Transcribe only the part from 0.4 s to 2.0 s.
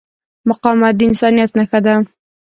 مقاومت د انسانیت نښه ده.